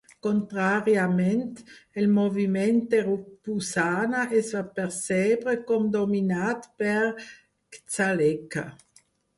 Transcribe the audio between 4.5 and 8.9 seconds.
va percebre com dominat per Gcaleka.